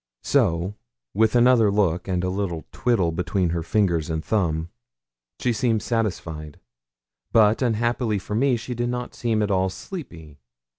[0.23, 0.73] So,
[1.13, 4.69] with another look and a little twiddle between her finger and thumb,
[5.39, 6.59] she seemed satisfied;
[7.31, 10.39] but, unhappily for me, she did not seem at all sleepy.